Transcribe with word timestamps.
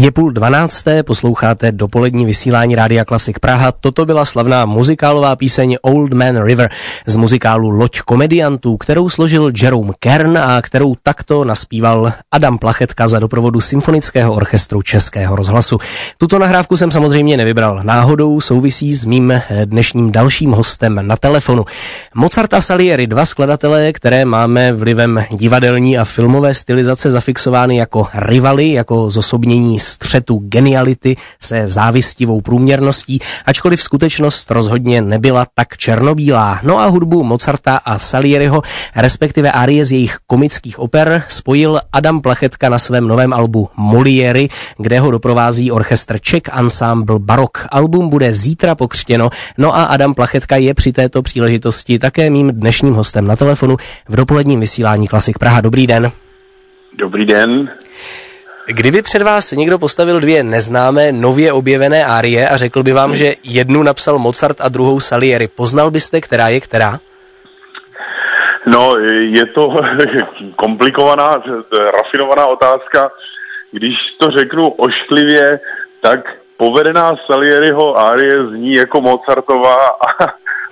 Je 0.00 0.10
půl 0.10 0.32
dvanácté, 0.32 1.02
posloucháte 1.02 1.72
dopolední 1.72 2.26
vysílání 2.26 2.74
Rádia 2.74 3.04
Klasik 3.04 3.38
Praha. 3.38 3.72
Toto 3.72 4.06
byla 4.06 4.24
slavná 4.24 4.64
muzikálová 4.64 5.36
píseň 5.36 5.76
Old 5.82 6.12
Man 6.12 6.42
River 6.42 6.70
z 7.06 7.16
muzikálu 7.16 7.70
Loď 7.70 8.00
komediantů, 8.00 8.76
kterou 8.76 9.08
složil 9.08 9.52
Jerome 9.62 9.92
Kern 10.00 10.38
a 10.38 10.62
kterou 10.62 10.94
takto 11.02 11.44
naspíval 11.44 12.12
Adam 12.32 12.58
Plachetka 12.58 13.08
za 13.08 13.18
doprovodu 13.18 13.60
Symfonického 13.60 14.34
orchestru 14.34 14.82
Českého 14.82 15.36
rozhlasu. 15.36 15.78
Tuto 16.18 16.38
nahrávku 16.38 16.76
jsem 16.76 16.90
samozřejmě 16.90 17.36
nevybral 17.36 17.80
náhodou, 17.82 18.40
souvisí 18.40 18.94
s 18.94 19.04
mým 19.04 19.42
dnešním 19.64 20.12
dalším 20.12 20.50
hostem 20.50 20.98
na 21.02 21.16
telefonu. 21.16 21.64
Mozart 22.14 22.54
a 22.54 22.60
Salieri, 22.60 23.06
dva 23.06 23.24
skladatelé, 23.24 23.92
které 23.92 24.24
máme 24.24 24.72
vlivem 24.72 25.24
divadelní 25.30 25.98
a 25.98 26.04
filmové 26.04 26.54
stylizace 26.54 27.10
zafixovány 27.10 27.76
jako 27.76 28.06
rivaly, 28.14 28.72
jako 28.72 29.10
zosobnění 29.10 29.80
střetu 29.88 30.38
geniality 30.38 31.16
se 31.40 31.68
závistivou 31.68 32.40
průměrností, 32.40 33.18
ačkoliv 33.46 33.82
skutečnost 33.82 34.50
rozhodně 34.50 35.02
nebyla 35.02 35.46
tak 35.54 35.76
černobílá. 35.76 36.60
No 36.62 36.78
a 36.78 36.86
hudbu 36.86 37.24
Mozarta 37.24 37.76
a 37.76 37.98
Salieriho, 37.98 38.62
respektive 38.96 39.52
arie 39.52 39.84
z 39.84 39.92
jejich 39.92 40.16
komických 40.26 40.78
oper, 40.78 41.22
spojil 41.28 41.80
Adam 41.92 42.20
Plachetka 42.20 42.68
na 42.68 42.78
svém 42.78 43.08
novém 43.08 43.32
albu 43.32 43.68
Moliéry, 43.76 44.48
kde 44.78 45.00
ho 45.00 45.10
doprovází 45.10 45.70
orchestr 45.70 46.18
Czech 46.18 46.42
Ensemble 46.52 47.18
Barok. 47.18 47.66
Album 47.70 48.08
bude 48.08 48.34
zítra 48.34 48.74
pokřtěno, 48.74 49.30
no 49.58 49.76
a 49.76 49.84
Adam 49.84 50.14
Plachetka 50.14 50.56
je 50.56 50.74
při 50.74 50.92
této 50.92 51.22
příležitosti 51.22 51.98
také 51.98 52.30
mým 52.30 52.50
dnešním 52.50 52.94
hostem 52.94 53.26
na 53.26 53.36
telefonu 53.36 53.76
v 54.08 54.16
dopoledním 54.16 54.60
vysílání 54.60 55.08
Klasik 55.08 55.38
Praha. 55.38 55.60
Dobrý 55.60 55.86
den. 55.86 56.12
Dobrý 56.98 57.24
den. 57.26 57.70
Kdyby 58.70 59.02
před 59.02 59.22
vás 59.22 59.52
někdo 59.52 59.78
postavil 59.78 60.20
dvě 60.20 60.42
neznámé, 60.42 61.12
nově 61.12 61.52
objevené 61.52 62.04
árie 62.04 62.48
a 62.48 62.56
řekl 62.56 62.82
by 62.82 62.92
vám, 62.92 63.16
že 63.16 63.34
jednu 63.44 63.82
napsal 63.82 64.18
Mozart 64.18 64.60
a 64.60 64.68
druhou 64.68 65.00
Salieri, 65.00 65.48
poznal 65.48 65.90
byste, 65.90 66.20
která 66.20 66.48
je 66.48 66.60
která? 66.60 66.98
No, 68.66 68.96
je 69.30 69.46
to 69.46 69.74
komplikovaná, 70.56 71.42
rafinovaná 71.96 72.46
otázka. 72.46 73.10
Když 73.72 73.96
to 74.18 74.30
řeknu 74.30 74.68
ošklivě, 74.68 75.60
tak 76.00 76.20
povedená 76.56 77.12
Salieriho 77.26 77.98
árie 77.98 78.46
zní 78.46 78.74
jako 78.74 79.00
Mozartová 79.00 79.76
a 79.86 80.24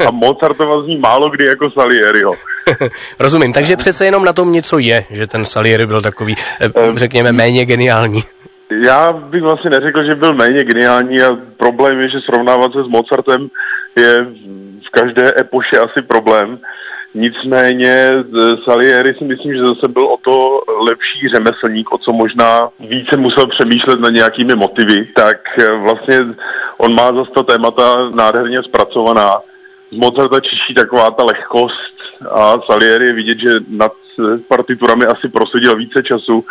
a 0.06 0.10
Mozartova 0.10 0.82
zní 0.82 0.96
málo 0.96 1.30
kdy 1.30 1.46
jako 1.46 1.70
Salieriho. 1.70 2.34
Rozumím, 3.18 3.52
takže 3.52 3.76
přece 3.76 4.04
jenom 4.04 4.24
na 4.24 4.32
tom 4.32 4.52
něco 4.52 4.78
je, 4.78 5.04
že 5.10 5.26
ten 5.26 5.44
Salieri 5.44 5.86
byl 5.86 6.02
takový, 6.02 6.34
eh, 6.60 6.68
řekněme, 6.94 7.32
méně 7.32 7.64
geniální. 7.64 8.22
Já 8.70 9.12
bych 9.12 9.42
vlastně 9.42 9.70
neřekl, 9.70 10.04
že 10.04 10.14
byl 10.14 10.34
méně 10.34 10.64
geniální 10.64 11.22
a 11.22 11.36
problém 11.56 12.00
je, 12.00 12.08
že 12.08 12.20
srovnávat 12.20 12.72
se 12.72 12.84
s 12.84 12.86
Mozartem 12.86 13.48
je 13.96 14.26
v 14.86 14.90
každé 14.90 15.32
epoše 15.40 15.78
asi 15.78 16.02
problém. 16.02 16.58
Nicméně 17.14 18.10
Salieri 18.64 19.14
si 19.14 19.24
myslím, 19.24 19.54
že 19.54 19.60
zase 19.60 19.88
byl 19.88 20.06
o 20.06 20.16
to 20.16 20.60
lepší 20.84 21.28
řemeslník, 21.34 21.92
o 21.92 21.98
co 21.98 22.12
možná 22.12 22.68
více 22.80 23.16
musel 23.16 23.46
přemýšlet 23.46 24.00
na 24.00 24.08
nějakými 24.08 24.54
motivy, 24.54 25.08
tak 25.14 25.36
vlastně 25.82 26.18
on 26.76 26.94
má 26.94 27.12
zase 27.12 27.30
ta 27.34 27.42
témata 27.42 28.10
nádherně 28.14 28.62
zpracovaná 28.62 29.38
Mozarta 29.90 30.40
čiší 30.40 30.74
taková 30.74 31.10
ta 31.10 31.24
lehkost 31.24 31.96
a 32.30 32.58
Salieri 32.66 33.06
je 33.06 33.12
vidět, 33.12 33.38
že 33.38 33.50
nad 33.68 33.92
partiturami 34.48 35.06
asi 35.06 35.28
prosadil 35.28 35.76
více 35.76 36.02
času, 36.02 36.44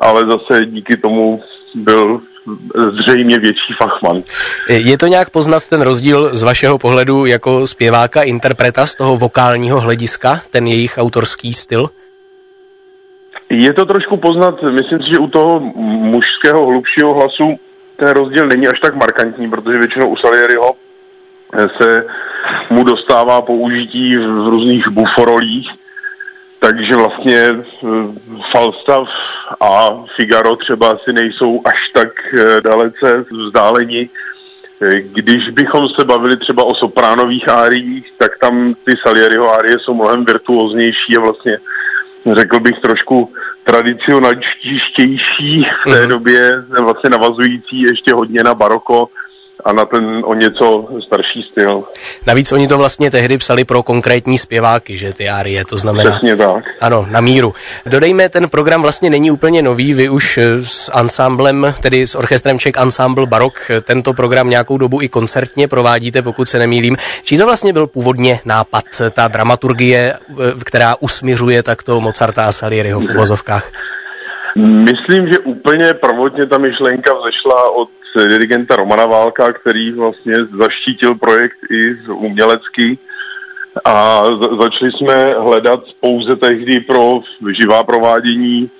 ale 0.00 0.26
zase 0.26 0.66
díky 0.66 0.96
tomu 0.96 1.42
byl 1.74 2.20
zřejmě 3.02 3.38
větší 3.38 3.74
fachman. 3.78 4.22
Je 4.68 4.98
to 4.98 5.06
nějak 5.06 5.30
poznat 5.30 5.68
ten 5.68 5.82
rozdíl 5.82 6.36
z 6.36 6.42
vašeho 6.42 6.78
pohledu 6.78 7.26
jako 7.26 7.66
zpěváka, 7.66 8.22
interpreta 8.22 8.86
z 8.86 8.94
toho 8.94 9.16
vokálního 9.16 9.80
hlediska, 9.80 10.40
ten 10.50 10.66
jejich 10.66 10.98
autorský 10.98 11.54
styl? 11.54 11.90
Je 13.50 13.72
to 13.72 13.84
trošku 13.84 14.16
poznat, 14.16 14.62
myslím 14.62 14.98
si, 14.98 15.10
že 15.12 15.18
u 15.18 15.26
toho 15.26 15.60
mužského 15.84 16.66
hlubšího 16.66 17.14
hlasu 17.14 17.58
ten 17.96 18.08
rozdíl 18.08 18.46
není 18.46 18.68
až 18.68 18.80
tak 18.80 18.94
markantní, 18.94 19.50
protože 19.50 19.78
většinou 19.78 20.08
u 20.08 20.16
Salieriho 20.16 20.74
se 21.52 22.06
mu 22.70 22.84
dostává 22.84 23.42
použití 23.42 24.16
v 24.16 24.48
různých 24.48 24.88
buforolích, 24.88 25.70
takže 26.60 26.96
vlastně 26.96 27.38
eh, 27.38 27.56
Falstaff 28.52 29.08
a 29.60 30.04
Figaro 30.16 30.56
třeba 30.56 30.90
asi 30.90 31.12
nejsou 31.12 31.60
až 31.64 31.90
tak 31.94 32.08
eh, 32.34 32.60
dalece 32.60 33.24
vzdáleni. 33.30 34.10
Eh, 34.82 35.00
když 35.00 35.50
bychom 35.50 35.88
se 35.88 36.04
bavili 36.04 36.36
třeba 36.36 36.64
o 36.64 36.74
sopránových 36.74 37.48
áriích, 37.48 38.12
tak 38.18 38.38
tam 38.38 38.74
ty 38.84 38.94
Salieriho 39.02 39.54
árie 39.54 39.78
jsou 39.78 39.94
mnohem 39.94 40.24
virtuóznější 40.24 41.16
a 41.16 41.20
vlastně 41.20 41.58
řekl 42.32 42.60
bych 42.60 42.80
trošku 42.80 43.32
tradicionaličtější 43.64 45.66
v 45.84 45.90
té 45.90 46.02
mm. 46.02 46.08
době, 46.08 46.64
vlastně 46.80 47.10
navazující 47.10 47.80
ještě 47.80 48.12
hodně 48.12 48.44
na 48.44 48.54
baroko 48.54 49.08
a 49.64 49.72
na 49.72 49.84
ten 49.84 50.22
o 50.24 50.34
něco 50.34 50.88
starší 51.06 51.42
styl. 51.42 51.84
Navíc 52.26 52.52
oni 52.52 52.68
to 52.68 52.78
vlastně 52.78 53.10
tehdy 53.10 53.38
psali 53.38 53.64
pro 53.64 53.82
konkrétní 53.82 54.38
zpěváky, 54.38 54.96
že 54.96 55.12
ty 55.12 55.28
árie, 55.28 55.64
to 55.64 55.76
znamená... 55.76 56.10
Přesně 56.10 56.36
tak. 56.36 56.64
Ano, 56.80 57.06
na 57.10 57.20
míru. 57.20 57.54
Dodejme, 57.86 58.28
ten 58.28 58.48
program 58.48 58.82
vlastně 58.82 59.10
není 59.10 59.30
úplně 59.30 59.62
nový, 59.62 59.94
vy 59.94 60.08
už 60.08 60.38
eh, 60.38 60.64
s 60.64 60.90
ansámblem, 60.92 61.74
tedy 61.82 62.06
s 62.06 62.14
orchestrem 62.14 62.58
Czech 62.58 62.72
Ensemble 62.76 63.26
Barok, 63.26 63.70
eh, 63.70 63.80
tento 63.80 64.14
program 64.14 64.50
nějakou 64.50 64.78
dobu 64.78 65.02
i 65.02 65.08
koncertně 65.08 65.68
provádíte, 65.68 66.22
pokud 66.22 66.48
se 66.48 66.58
nemýlím. 66.58 66.96
Čí 67.22 67.38
to 67.38 67.46
vlastně 67.46 67.72
byl 67.72 67.86
původně 67.86 68.40
nápad, 68.44 68.84
ta 69.12 69.28
dramaturgie, 69.28 70.14
eh, 70.14 70.34
která 70.64 70.94
usmiřuje 71.00 71.62
takto 71.62 72.00
Mozarta 72.00 72.44
a 72.44 72.52
Salieriho 72.52 73.00
v 73.00 73.10
uvozovkách? 73.10 73.70
Myslím, 74.56 75.28
že 75.32 75.38
úplně 75.38 75.94
prvotně 75.94 76.46
ta 76.46 76.58
myšlenka 76.58 77.10
vzešla 77.14 77.70
od 77.70 77.88
dirigenta 78.16 78.76
Romana 78.76 79.06
Válka, 79.06 79.52
který 79.52 79.92
vlastně 79.92 80.44
zaštítil 80.44 81.14
projekt 81.14 81.58
i 81.70 81.96
umělecký 82.12 82.98
a 83.84 84.22
začali 84.60 84.92
jsme 84.92 85.34
hledat 85.34 85.80
pouze 86.00 86.36
tehdy 86.36 86.80
pro 86.80 87.20
živá 87.60 87.84
provádění 87.84 88.70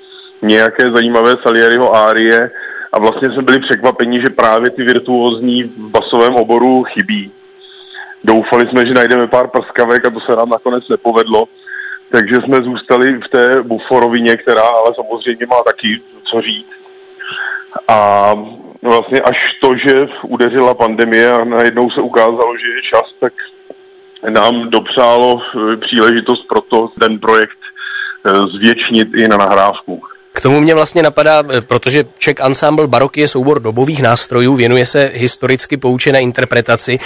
nějaké 0.42 0.90
zajímavé 0.90 1.36
Salieriho 1.42 1.96
árie 1.96 2.50
a 2.92 2.98
vlastně 2.98 3.30
jsme 3.30 3.42
byli 3.42 3.60
překvapeni, 3.60 4.20
že 4.20 4.30
právě 4.30 4.70
ty 4.70 4.82
virtuózní 4.82 5.62
v 5.62 5.90
basovém 5.90 6.34
oboru 6.34 6.84
chybí. 6.84 7.30
Doufali 8.24 8.66
jsme, 8.66 8.86
že 8.86 8.94
najdeme 8.94 9.26
pár 9.26 9.48
prskavek 9.48 10.06
a 10.06 10.10
to 10.10 10.20
se 10.20 10.36
nám 10.36 10.48
nakonec 10.48 10.88
nepovedlo, 10.88 11.44
takže 12.10 12.36
jsme 12.36 12.62
zůstali 12.62 13.14
v 13.14 13.28
té 13.28 13.62
buforovině, 13.62 14.36
která 14.36 14.62
ale 14.62 14.94
samozřejmě 14.94 15.46
má 15.46 15.62
taky 15.66 16.00
co 16.24 16.40
říct. 16.40 16.72
A 17.88 18.32
vlastně 18.82 19.20
až 19.20 19.36
to, 19.60 19.76
že 19.76 20.08
udeřila 20.22 20.74
pandemie 20.74 21.32
a 21.32 21.44
najednou 21.44 21.90
se 21.90 22.00
ukázalo, 22.00 22.56
že 22.56 22.66
je 22.66 22.82
čas, 22.82 23.14
tak 23.20 23.32
nám 24.28 24.70
dopřálo 24.70 25.42
eh, 25.42 25.76
příležitost 25.76 26.48
pro 26.48 26.60
to 26.60 26.88
ten 27.00 27.18
projekt 27.18 27.58
eh, 28.24 28.30
zvětšnit 28.46 29.08
i 29.14 29.28
na 29.28 29.36
nahrávku. 29.36 30.02
K 30.32 30.40
tomu 30.40 30.60
mě 30.60 30.74
vlastně 30.74 31.02
napadá, 31.02 31.42
eh, 31.50 31.60
protože 31.60 32.04
Czech 32.18 32.34
Ensemble 32.40 32.86
Barok 32.86 33.16
je 33.16 33.28
soubor 33.28 33.60
dobových 33.60 34.02
nástrojů, 34.02 34.54
věnuje 34.54 34.86
se 34.86 35.10
historicky 35.14 35.76
poučené 35.76 36.20
interpretaci, 36.20 36.98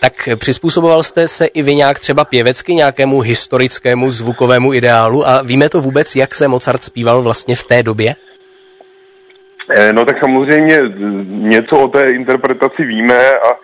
tak 0.00 0.28
přizpůsoboval 0.36 1.02
jste 1.02 1.28
se 1.28 1.46
i 1.46 1.62
vy 1.62 1.74
nějak 1.74 1.98
třeba 1.98 2.24
pěvecky 2.24 2.74
nějakému 2.74 3.20
historickému 3.20 4.10
zvukovému 4.10 4.74
ideálu 4.74 5.28
a 5.28 5.42
víme 5.42 5.68
to 5.68 5.80
vůbec, 5.80 6.16
jak 6.16 6.34
se 6.34 6.48
Mozart 6.48 6.84
zpíval 6.84 7.22
vlastně 7.22 7.56
v 7.56 7.64
té 7.64 7.82
době? 7.82 8.16
Eh, 9.70 9.92
no 9.92 10.04
tak 10.04 10.20
samozřejmě 10.20 10.80
něco 11.28 11.78
o 11.78 11.88
té 11.88 12.10
interpretaci 12.10 12.84
víme 12.84 13.32
a 13.32 13.56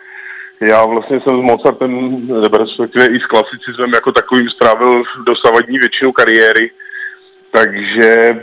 já 0.60 0.84
vlastně 0.84 1.20
jsem 1.20 1.38
s 1.38 1.42
Mozartem, 1.42 2.20
respektive 2.52 3.06
i 3.06 3.20
s 3.20 3.26
klasicismem 3.26 3.92
jako 3.94 4.12
takovým 4.12 4.50
strávil 4.50 5.02
dosavadní 5.26 5.78
většinu 5.78 6.12
kariéry, 6.12 6.70
takže 7.50 8.42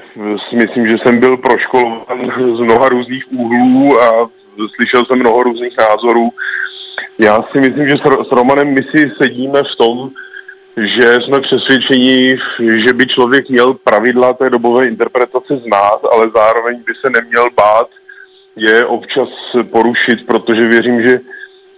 myslím, 0.52 0.88
že 0.88 0.98
jsem 0.98 1.20
byl 1.20 1.38
proškolován 1.38 2.32
z 2.56 2.60
mnoha 2.60 2.90
různých 2.90 3.24
úhlů 3.32 4.02
a 4.02 4.30
slyšel 4.76 5.06
jsem 5.06 5.20
mnoho 5.20 5.44
různých 5.44 5.78
názorů. 5.78 6.30
Já 7.18 7.44
si 7.52 7.60
myslím, 7.60 7.90
že 7.90 7.96
s 8.30 8.32
Romanem 8.32 8.74
my 8.74 8.84
si 8.84 9.12
sedíme 9.22 9.60
v 9.64 9.76
tom, 9.78 10.10
že 10.78 11.18
jsme 11.22 11.42
přesvědčeni, 11.42 12.38
že 12.60 12.94
by 12.94 13.08
člověk 13.08 13.50
měl 13.50 13.74
pravidla 13.74 14.34
té 14.34 14.50
dobové 14.50 14.88
interpretace 14.88 15.58
znát, 15.58 16.00
ale 16.12 16.30
zároveň 16.30 16.84
by 16.86 16.94
se 17.02 17.10
neměl 17.10 17.50
bát 17.56 17.88
je 18.56 18.86
občas 18.86 19.30
porušit, 19.72 20.26
protože 20.26 20.68
věřím, 20.68 21.02
že 21.02 21.20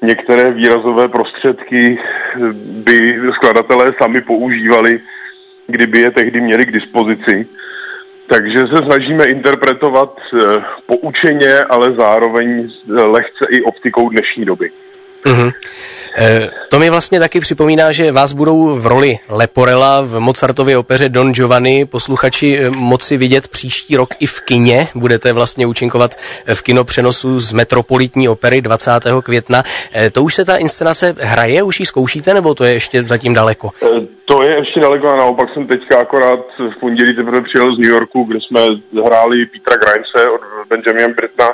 některé 0.01 0.51
výrazové 0.51 1.07
prostředky 1.07 1.99
by 2.65 3.19
skladatelé 3.33 3.93
sami 4.01 4.21
používali, 4.21 4.99
kdyby 5.67 5.99
je 5.99 6.11
tehdy 6.11 6.41
měli 6.41 6.65
k 6.65 6.71
dispozici. 6.71 7.47
Takže 8.27 8.67
se 8.67 8.77
snažíme 8.77 9.25
interpretovat 9.25 10.19
poučeně, 10.85 11.59
ale 11.59 11.91
zároveň 11.91 12.69
lehce 12.87 13.45
i 13.49 13.61
optikou 13.61 14.09
dnešní 14.09 14.45
doby. 14.45 14.69
Mm-hmm. 15.25 15.51
E, 16.17 16.49
to 16.69 16.79
mi 16.79 16.89
vlastně 16.89 17.19
taky 17.19 17.39
připomíná, 17.39 17.91
že 17.91 18.11
vás 18.11 18.33
budou 18.33 18.75
v 18.75 18.85
roli 18.85 19.19
Leporela 19.29 20.01
v 20.01 20.19
Mozartově 20.19 20.77
opeře 20.77 21.09
Don 21.09 21.33
Giovanni 21.33 21.85
posluchači 21.85 22.57
e, 22.57 22.69
moci 22.69 23.17
vidět 23.17 23.47
příští 23.47 23.97
rok 23.97 24.09
i 24.19 24.25
v 24.25 24.41
kině. 24.41 24.87
Budete 24.95 25.33
vlastně 25.33 25.67
účinkovat 25.67 26.15
v 26.53 26.61
kino 26.61 26.83
přenosu 26.83 27.39
z 27.39 27.53
Metropolitní 27.53 28.29
opery 28.29 28.61
20. 28.61 28.91
května. 29.23 29.63
To 30.11 30.23
už 30.23 30.35
se 30.35 30.45
ta 30.45 30.57
inscenace 30.57 31.15
hraje, 31.19 31.63
už 31.63 31.79
ji 31.79 31.85
zkoušíte, 31.85 32.33
nebo 32.33 32.55
to 32.55 32.63
je 32.63 32.73
ještě 32.73 33.03
zatím 33.03 33.33
daleko? 33.33 33.69
To 34.25 34.43
je 34.43 34.57
ještě 34.57 34.79
daleko 34.79 35.09
a 35.09 35.15
naopak 35.15 35.49
jsem 35.53 35.67
teďka 35.67 35.99
akorát 35.99 36.39
v 36.57 36.79
pondělí 36.79 37.15
teprve 37.15 37.41
přijel 37.41 37.75
z 37.75 37.79
New 37.79 37.91
Yorku, 37.91 38.23
kde 38.23 38.41
jsme 38.41 38.59
hráli 39.05 39.45
Petra 39.45 39.77
Grimese 39.77 40.29
od 40.29 40.41
Benjamina 40.69 41.07
Britna 41.07 41.45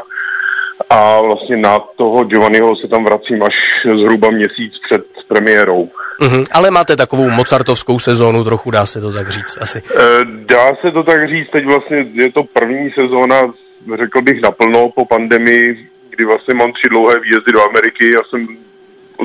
a 0.89 1.21
vlastně 1.21 1.57
na 1.57 1.79
toho 1.79 2.23
Giovanniho 2.23 2.75
se 2.75 2.87
tam 2.87 3.03
vracím 3.03 3.43
až 3.43 3.55
zhruba 3.83 4.29
měsíc 4.29 4.73
před 4.89 5.01
premiérou. 5.27 5.89
Mm-hmm, 6.21 6.45
ale 6.51 6.71
máte 6.71 6.95
takovou 6.95 7.29
mozartovskou 7.29 7.99
sezónu, 7.99 8.43
trochu 8.43 8.71
dá 8.71 8.85
se 8.85 9.01
to 9.01 9.11
tak 9.11 9.29
říct 9.29 9.57
asi. 9.61 9.79
E, 9.79 10.01
dá 10.25 10.75
se 10.81 10.91
to 10.91 11.03
tak 11.03 11.29
říct, 11.29 11.49
teď 11.49 11.65
vlastně 11.65 12.07
je 12.13 12.31
to 12.31 12.43
první 12.43 12.91
sezóna, 12.91 13.53
řekl 13.97 14.21
bych 14.21 14.41
naplno 14.41 14.89
po 14.89 15.05
pandemii, 15.05 15.87
kdy 16.09 16.25
vlastně 16.25 16.53
mám 16.53 16.73
tři 16.73 16.89
dlouhé 16.89 17.19
výjezdy 17.19 17.51
do 17.51 17.63
Ameriky, 17.63 18.13
já 18.13 18.21
jsem 18.29 18.47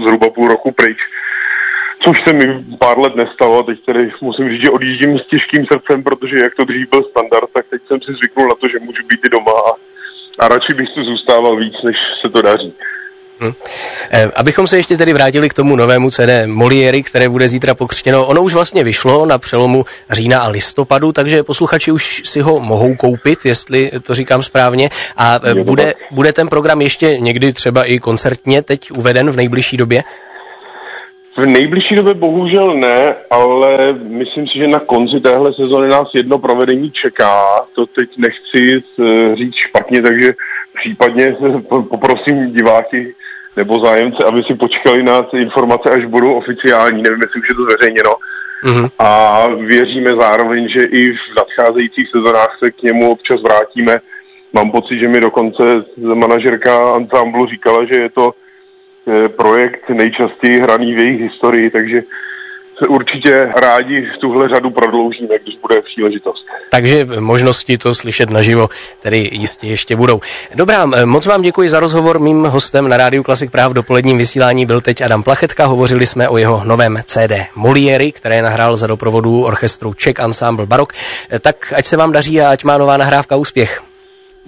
zhruba 0.04 0.30
půl 0.30 0.48
roku 0.48 0.72
pryč, 0.72 0.98
což 2.04 2.16
se 2.24 2.32
mi 2.32 2.64
pár 2.78 2.98
let 2.98 3.16
nestalo, 3.16 3.62
teď 3.62 3.84
tedy 3.84 4.12
musím 4.20 4.48
říct, 4.48 4.62
že 4.62 4.70
odjíždím 4.70 5.18
s 5.18 5.26
těžkým 5.26 5.66
srdcem, 5.66 6.02
protože 6.02 6.38
jak 6.38 6.54
to 6.54 6.64
dřív 6.64 6.90
byl 6.90 7.02
standard, 7.02 7.50
tak 7.52 7.66
teď 7.70 7.82
jsem 7.86 8.00
si 8.00 8.12
zvyknul 8.12 8.48
na 8.48 8.54
to, 8.54 8.68
že 8.68 8.78
můžu 8.78 9.06
být 9.06 9.24
i 9.26 9.28
doma 9.28 9.52
a 9.52 9.72
a 10.44 10.48
radši 10.48 10.74
bych 10.74 10.88
tu 10.94 11.04
zůstával 11.04 11.56
víc, 11.56 11.74
než 11.84 11.96
se 12.20 12.28
to 12.28 12.42
daří. 12.42 12.72
Hmm. 13.40 13.52
Eh, 14.10 14.30
abychom 14.36 14.66
se 14.66 14.76
ještě 14.76 14.96
tedy 14.96 15.12
vrátili 15.12 15.48
k 15.48 15.54
tomu 15.54 15.76
novému 15.76 16.10
CD 16.10 16.46
Moliery, 16.46 17.02
které 17.02 17.28
bude 17.28 17.48
zítra 17.48 17.74
pokřtěno. 17.74 18.26
Ono 18.26 18.42
už 18.42 18.54
vlastně 18.54 18.84
vyšlo 18.84 19.26
na 19.26 19.38
přelomu 19.38 19.84
října 20.10 20.40
a 20.40 20.48
listopadu, 20.48 21.12
takže 21.12 21.42
posluchači 21.42 21.92
už 21.92 22.22
si 22.24 22.40
ho 22.40 22.60
mohou 22.60 22.94
koupit, 22.94 23.38
jestli 23.44 23.90
to 24.02 24.14
říkám 24.14 24.42
správně. 24.42 24.90
A 25.16 25.40
eh, 25.44 25.54
bude, 25.54 25.94
bude 26.10 26.32
ten 26.32 26.48
program 26.48 26.80
ještě 26.80 27.16
někdy 27.18 27.52
třeba 27.52 27.84
i 27.84 27.98
koncertně 27.98 28.62
teď 28.62 28.90
uveden 28.90 29.30
v 29.30 29.36
nejbližší 29.36 29.76
době? 29.76 30.04
V 31.36 31.46
nejbližší 31.46 31.94
době 31.94 32.14
bohužel 32.14 32.74
ne, 32.74 33.14
ale 33.30 33.92
myslím 33.92 34.48
si, 34.48 34.58
že 34.58 34.66
na 34.66 34.80
konci 34.80 35.20
téhle 35.20 35.54
sezóny 35.54 35.88
nás 35.88 36.08
jedno 36.14 36.38
provedení 36.38 36.90
čeká. 36.90 37.42
To 37.74 37.86
teď 37.86 38.10
nechci 38.18 38.82
říct 39.34 39.54
špatně, 39.54 40.02
takže 40.02 40.32
případně 40.74 41.36
poprosím 41.68 42.52
diváky 42.52 43.14
nebo 43.56 43.80
zájemce, 43.80 44.24
aby 44.24 44.42
si 44.42 44.54
počkali 44.54 45.02
na 45.02 45.22
ty 45.22 45.38
informace, 45.38 45.90
až 45.90 46.04
budou 46.04 46.34
oficiální. 46.34 47.02
Nevím, 47.02 47.22
jestli 47.22 47.40
už 47.40 47.48
je 47.48 47.54
to 47.54 47.64
zveřejněno. 47.64 48.10
Mm-hmm. 48.64 48.90
A 48.98 49.46
věříme 49.48 50.16
zároveň, 50.16 50.68
že 50.68 50.84
i 50.84 51.12
v 51.12 51.36
nadcházejících 51.36 52.08
sezónách 52.08 52.56
se 52.58 52.70
k 52.70 52.82
němu 52.82 53.10
občas 53.10 53.42
vrátíme. 53.42 53.96
Mám 54.52 54.70
pocit, 54.70 54.98
že 54.98 55.08
mi 55.08 55.20
dokonce 55.20 55.62
manažerka 55.96 56.94
ansamblu 56.94 57.46
říkala, 57.46 57.84
že 57.84 57.94
je 57.94 58.10
to 58.10 58.32
projekt 59.36 59.88
nejčastěji 59.88 60.60
hraný 60.60 60.94
v 60.94 60.98
jejich 60.98 61.20
historii, 61.20 61.70
takže 61.70 62.02
se 62.78 62.86
určitě 62.86 63.50
rádi 63.56 64.08
tuhle 64.20 64.48
řadu 64.48 64.70
prodloužíme, 64.70 65.34
když 65.42 65.56
bude 65.56 65.82
příležitost. 65.82 66.46
Takže 66.70 67.06
možnosti 67.18 67.78
to 67.78 67.94
slyšet 67.94 68.30
naživo 68.30 68.68
tedy 69.00 69.28
jistě 69.32 69.66
ještě 69.66 69.96
budou. 69.96 70.20
Dobrá, 70.54 70.86
moc 71.04 71.26
vám 71.26 71.42
děkuji 71.42 71.68
za 71.68 71.80
rozhovor. 71.80 72.18
Mým 72.18 72.44
hostem 72.44 72.88
na 72.88 72.96
Rádiu 72.96 73.22
Klasik 73.22 73.50
Práv 73.50 73.70
v 73.70 73.74
dopoledním 73.74 74.18
vysílání 74.18 74.66
byl 74.66 74.80
teď 74.80 75.02
Adam 75.02 75.22
Plachetka. 75.22 75.66
Hovořili 75.66 76.06
jsme 76.06 76.28
o 76.28 76.36
jeho 76.38 76.64
novém 76.64 76.98
CD 77.06 77.32
Moliery, 77.56 78.12
které 78.12 78.42
nahrál 78.42 78.76
za 78.76 78.86
doprovodu 78.86 79.44
orchestru 79.44 79.94
Czech 79.94 80.18
Ensemble 80.18 80.66
Barok. 80.66 80.92
Tak 81.40 81.72
ať 81.76 81.84
se 81.84 81.96
vám 81.96 82.12
daří 82.12 82.40
a 82.40 82.50
ať 82.50 82.64
má 82.64 82.78
nová 82.78 82.96
nahrávka 82.96 83.36
úspěch. 83.36 83.82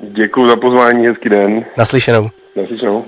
Děkuji 0.02 0.46
za 0.46 0.56
pozvání, 0.56 1.06
hezký 1.06 1.28
den. 1.28 1.64
Naslyšenou. 1.78 2.30
Naslyšenou. 2.56 3.06